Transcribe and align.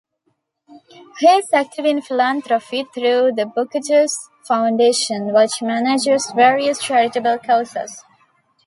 He 1.19 1.27
is 1.27 1.53
active 1.53 1.85
in 1.85 2.01
philanthropy 2.01 2.85
through 2.91 3.33
the 3.33 3.43
Butkus 3.45 4.11
Foundation, 4.47 5.31
which 5.31 5.61
manages 5.61 6.31
various 6.31 6.81
charitable 6.81 7.37
causes. 7.37 8.03